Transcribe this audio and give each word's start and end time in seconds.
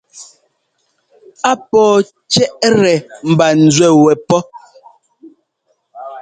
Á 1.49 1.51
pɔ̌ɔ 1.69 1.95
cɛ́ʼtɛ 2.31 2.93
ḿba 3.29 3.47
nzúɛ 3.63 3.89
wɛ 4.03 4.13
pɔ́. 4.27 4.41